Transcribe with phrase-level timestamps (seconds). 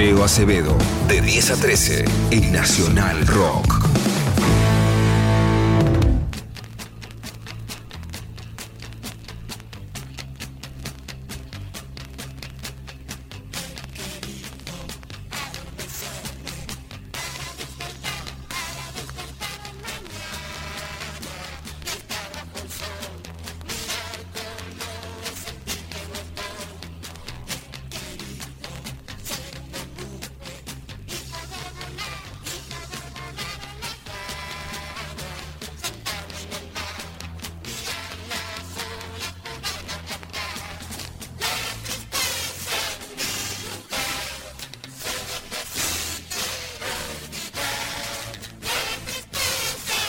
[0.00, 3.99] Leo Acevedo, de 10 a 13, en Nacional Rock.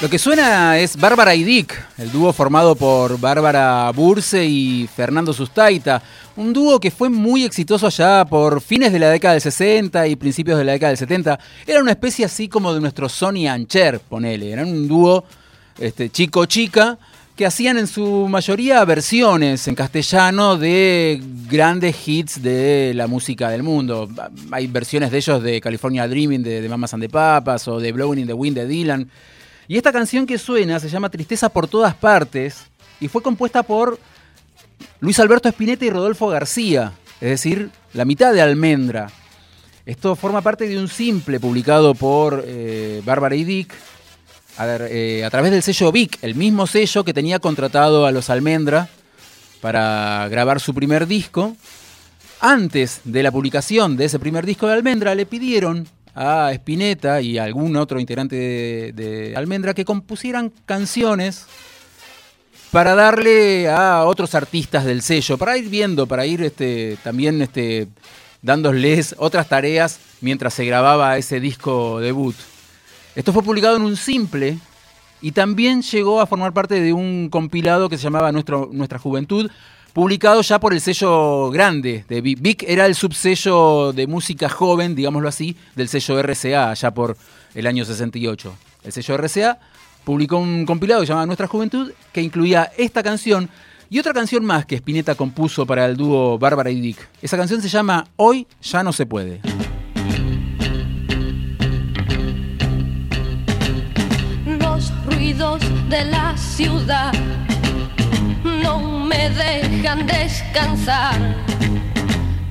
[0.02, 5.32] Lo que suena es Bárbara y Dick, el dúo formado por Bárbara Burse y Fernando
[5.32, 6.02] Sustaita.
[6.38, 10.16] Un dúo que fue muy exitoso allá por fines de la década del 60 y
[10.16, 11.40] principios de la década del 70.
[11.68, 14.52] Era una especie así como de nuestro Sony Ancher, ponele.
[14.52, 15.24] Eran un dúo
[15.78, 16.98] este, chico-chica
[17.36, 23.62] que hacían en su mayoría versiones en castellano de grandes hits de la música del
[23.62, 24.10] mundo.
[24.50, 27.92] Hay versiones de ellos de California Dreaming de, de Mamas and the Papas o de
[27.92, 29.08] Blowing in the Wind de Dylan.
[29.68, 32.66] Y esta canción que suena se llama Tristeza por todas partes
[33.00, 34.00] y fue compuesta por
[35.00, 39.10] Luis Alberto Spinetta y Rodolfo García, es decir, la mitad de Almendra.
[39.86, 43.74] Esto forma parte de un simple publicado por eh, Bárbara y Dick
[44.58, 48.30] a, eh, a, través del sello Vic, el mismo sello que tenía contratado a los
[48.30, 48.90] Almendra
[49.60, 51.56] para grabar su primer disco.
[52.40, 57.38] Antes de la publicación de ese primer disco de Almendra le pidieron a Spinetta y
[57.38, 61.46] a algún otro integrante de, de, Almendra que compusieran canciones
[62.72, 67.88] para darle a otros artistas del sello, para ir viendo, para ir este, también este,
[68.42, 72.36] dándoles otras tareas mientras se grababa ese disco debut.
[73.16, 74.58] Esto fue publicado en un simple
[75.22, 79.52] y también llegó a formar parte de un compilado que se llamaba Nuestro, Nuestra Juventud,
[79.94, 82.42] publicado ya por el sello grande de Vic.
[82.42, 87.18] Vic era el subsello de música joven, digámoslo así, del sello RCA, ya por
[87.54, 88.54] el año 68.
[88.84, 89.60] El sello RCA
[90.04, 93.50] publicó un compilado llamado Nuestra Juventud que incluía esta canción
[93.90, 97.10] y otra canción más que Spinetta compuso para el dúo Bárbara y Dick.
[97.22, 99.42] Esa canción se llama Hoy ya no se puede.
[104.46, 107.12] Los ruidos de la ciudad
[109.22, 111.20] me dejan descansar.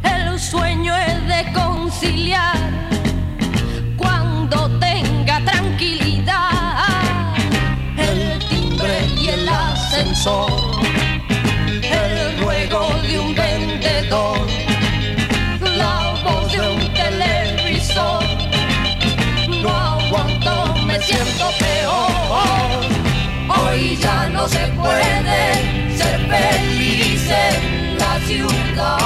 [0.05, 2.59] El sueño es de conciliar
[3.97, 7.35] cuando tenga tranquilidad.
[7.97, 10.51] El timbre y el ascensor,
[11.83, 14.47] el ruego de un vendedor,
[15.77, 18.25] la voz de un televisor.
[19.63, 22.81] No aguanto, me siento peor.
[23.59, 25.80] Hoy ya no se puede
[26.31, 28.97] feliz en la ciudad.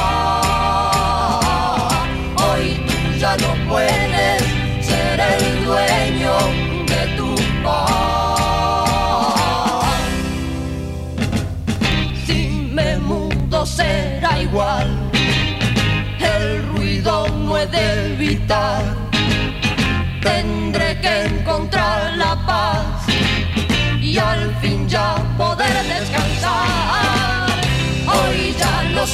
[2.37, 4.44] Hoy tú ya no puedes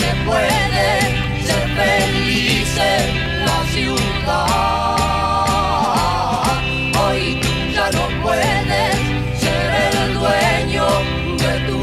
[0.00, 0.88] se puede
[1.46, 3.04] ser feliz en
[3.46, 4.46] la ciudad.
[7.02, 7.22] Hoy
[7.74, 7.86] ya
[8.22, 8.96] puedes
[9.42, 9.68] ser
[10.02, 10.86] el dueño
[11.42, 11.78] de tu.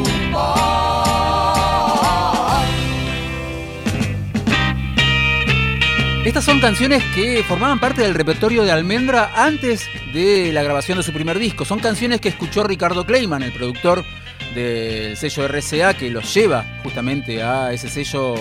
[6.24, 11.04] Estas son canciones que formaban parte del repertorio de Almendra antes de la grabación de
[11.04, 11.64] su primer disco.
[11.64, 14.04] Son canciones que escuchó Ricardo Kleiman, el productor
[14.54, 18.34] del sello RCA, que los lleva justamente a ese sello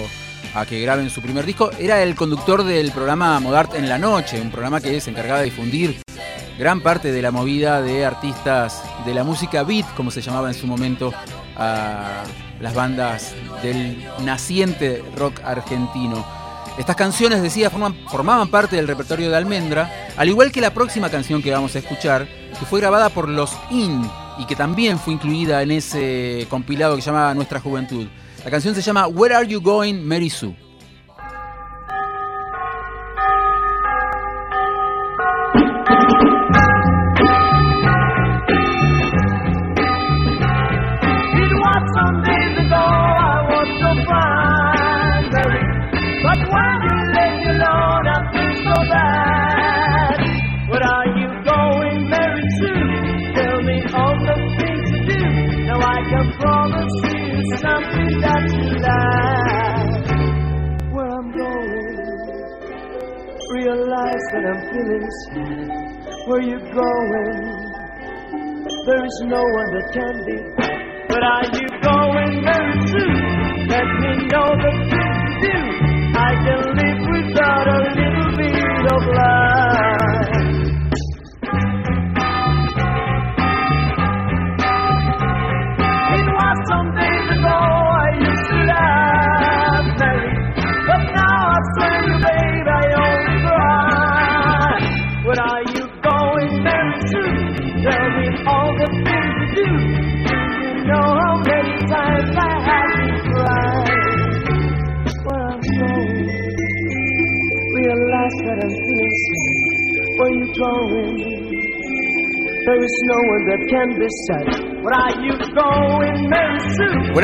[0.54, 1.72] a que graben su primer disco.
[1.78, 5.46] Era el conductor del programa Modart en la Noche, un programa que se encargaba de
[5.46, 5.98] difundir
[6.58, 10.56] gran parte de la movida de artistas de la música beat, como se llamaba en
[10.56, 11.14] su momento
[11.56, 12.24] a
[12.60, 16.26] las bandas del naciente rock argentino.
[16.78, 21.42] Estas canciones, decía, formaban parte del repertorio de Almendra, al igual que la próxima canción
[21.42, 22.28] que vamos a escuchar,
[22.60, 24.08] que fue grabada por los In
[24.40, 28.08] y que también fue incluida en ese compilado que se llama Nuestra Juventud.
[28.44, 30.67] La canción se llama Where Are You Going, Mary Sue?
[56.10, 60.08] Your promise is something that you like.
[60.94, 61.98] Where I'm going,
[63.52, 65.68] realize that I'm feeling sad.
[66.28, 67.40] Where you going?
[68.88, 70.38] There is no one that can be.
[71.10, 73.68] But are you going very soon?
[73.68, 75.56] Let me know the truth, do.
[76.16, 76.77] I can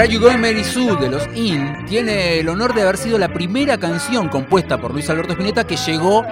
[0.03, 3.29] Are You Going Mary Sue de los In tiene el honor de haber sido la
[3.29, 6.25] primera canción compuesta por Luis Alberto Spinetta que llegó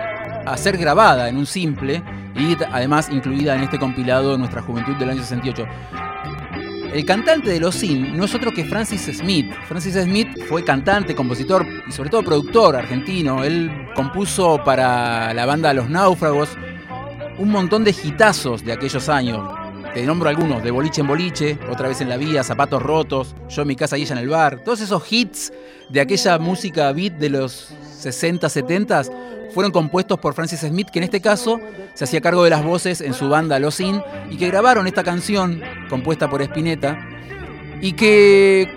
[0.45, 2.03] a ser grabada en un simple
[2.35, 5.65] y además incluida en este compilado de nuestra juventud del año 68.
[6.93, 9.49] El cantante de los In no es otro que Francis Smith.
[9.67, 13.45] Francis Smith fue cantante, compositor y sobre todo productor argentino.
[13.45, 16.49] Él compuso para la banda Los Náufragos
[17.37, 19.39] un montón de hitazos de aquellos años.
[19.93, 23.61] Te nombro algunos, de boliche en boliche, otra vez en la vía, zapatos rotos, yo
[23.61, 24.61] en mi casa y ella en el bar.
[24.63, 25.51] Todos esos hits
[25.89, 29.03] de aquella música beat de los 60, 70
[29.53, 31.59] fueron compuestos por Francis Smith, que en este caso
[31.93, 35.03] se hacía cargo de las voces en su banda Los In, y que grabaron esta
[35.03, 36.97] canción compuesta por Spinetta,
[37.81, 38.73] y que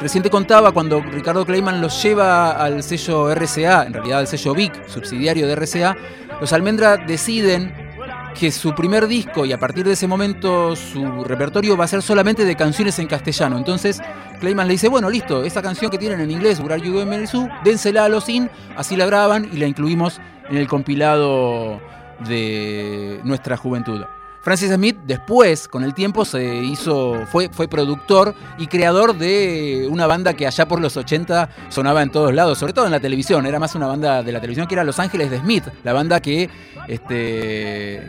[0.00, 4.54] recién te contaba cuando Ricardo Kleiman los lleva al sello RCA, en realidad al sello
[4.54, 5.96] Vic, subsidiario de RCA,
[6.40, 7.87] los Almendra deciden
[8.34, 12.02] que su primer disco y a partir de ese momento su repertorio va a ser
[12.02, 13.58] solamente de canciones en castellano.
[13.58, 14.00] Entonces
[14.40, 17.26] Clayman le dice, bueno, listo, esa canción que tienen en inglés, Where Are You Going
[17.64, 21.80] dénsela a los in, así la graban y la incluimos en el compilado
[22.26, 24.04] de nuestra juventud.
[24.42, 30.06] Francis Smith después, con el tiempo, se hizo, fue, fue productor y creador de una
[30.06, 33.46] banda que allá por los 80 sonaba en todos lados, sobre todo en la televisión.
[33.46, 36.20] Era más una banda de la televisión que era Los Ángeles de Smith, la banda
[36.20, 36.48] que
[36.86, 38.08] este,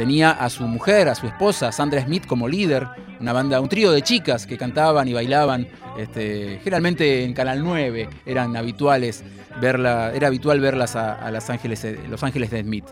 [0.00, 2.88] tenía a su mujer, a su esposa, Sandra Smith, como líder.
[3.20, 5.68] Una banda, un trío de chicas que cantaban y bailaban.
[5.98, 9.22] Este, generalmente en Canal 9 eran habituales
[9.60, 12.86] verla, era habitual verlas a, a Los Ángeles, Los Ángeles de Smith.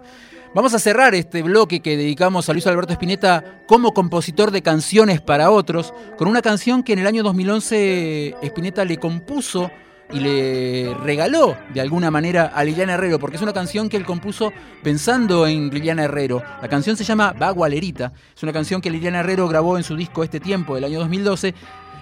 [0.55, 5.23] Vamos a cerrar este bloque que dedicamos a Luis Alberto Spinetta como compositor de canciones
[5.23, 9.71] para otros, con una canción que en el año 2011 Spinetta le compuso
[10.13, 14.05] y le regaló de alguna manera a Liliana Herrero, porque es una canción que él
[14.05, 14.53] compuso
[14.83, 16.43] pensando en Liliana Herrero.
[16.63, 20.25] La canción se llama Bagualerita, es una canción que Liliana Herrero grabó en su disco
[20.25, 21.55] Este Tiempo del año 2012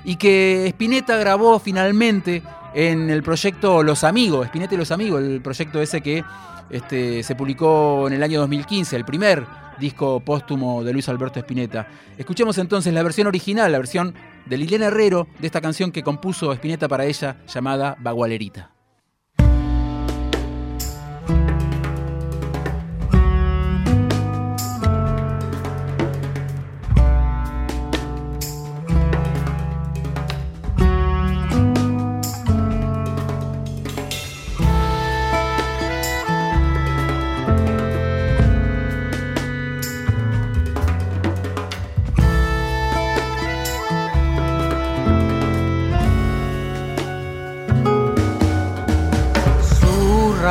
[0.04, 2.42] y que Spinetta grabó finalmente
[2.74, 6.22] en el proyecto Los Amigos, Spinetta y Los Amigos, el proyecto ese que
[6.70, 9.44] este, se publicó en el año 2015, el primer
[9.78, 11.88] disco póstumo de Luis Alberto Spinetta.
[12.18, 14.14] Escuchemos entonces la versión original, la versión
[14.46, 18.75] de Liliana Herrero de esta canción que compuso Spinetta para ella llamada Bagualerita.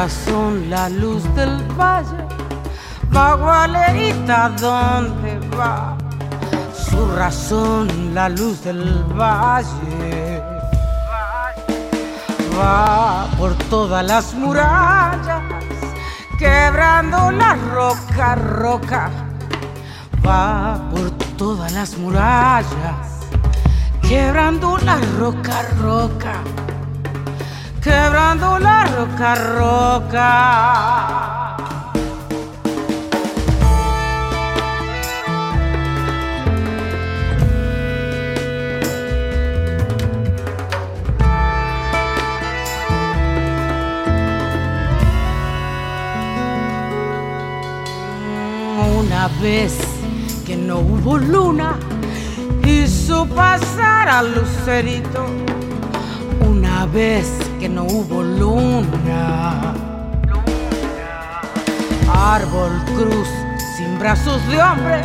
[0.06, 2.28] Su razón, la luz del valle,
[3.10, 5.98] Bagualerita, ¿dónde va?
[6.76, 10.44] Su razón, la luz del valle,
[12.56, 15.42] va por todas las murallas,
[16.38, 19.10] quebrando la roca, roca,
[20.24, 23.26] va por todas las murallas,
[24.04, 26.44] quebrando la roca, roca
[27.86, 30.32] quebrando la roca, roca.
[48.98, 49.78] Una vez
[50.44, 51.78] que no hubo luna,
[52.66, 55.28] hizo pasar al lucerito.
[56.50, 59.74] Una vez no hubo luna.
[62.14, 63.28] Árbol cruz
[63.76, 65.02] sin brazos de hombre,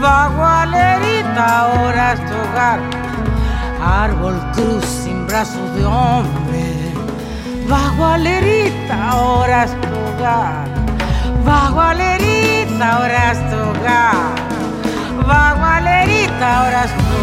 [0.00, 2.34] vagualerita ahora es tu.
[3.82, 6.92] Árbol cruz sin brazos de hombre,
[7.68, 10.68] Bagualerita, ahora es tu hogar.
[11.44, 14.34] Bagualerita, ahora es tu hogar.
[15.26, 17.14] Bagualerita, ahora es tu.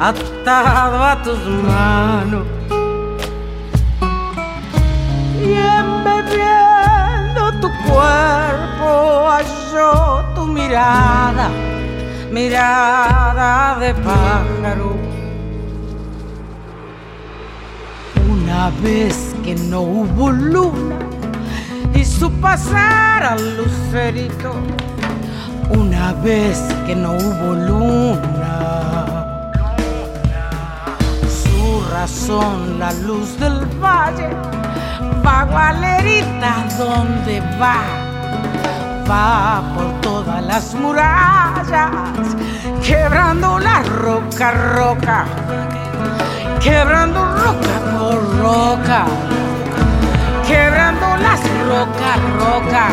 [0.00, 2.46] Atado a tus manos.
[5.40, 11.48] Y embebiendo tu cuerpo halló tu mirada,
[12.32, 14.96] mirada de pájaro.
[18.28, 20.98] Una vez que no hubo luna,
[21.94, 24.52] hizo pasar al lucerito.
[25.70, 28.27] Una vez que no hubo luna,
[32.06, 34.28] su razón, la luz del valle,
[35.22, 37.78] Bagualerita, ¿dónde va?
[39.08, 42.36] Va por todas las murallas,
[42.84, 45.24] quebrando la roca, roca,
[46.62, 49.06] quebrando roca por roca,
[50.46, 52.88] quebrando las rocas, roca.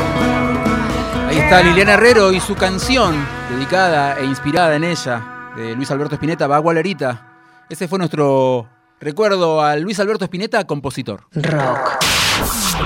[1.29, 3.13] Ahí está Liliana Herrero y su canción,
[3.49, 5.21] dedicada e inspirada en ella,
[5.55, 7.21] de Luis Alberto Spinetta, Bagualerita.
[7.67, 11.27] Ese fue nuestro recuerdo a Luis Alberto Spinetta, compositor.
[11.33, 11.99] Rock.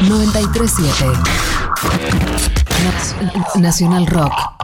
[0.02, 1.08] 937
[3.56, 4.59] Nacional Rock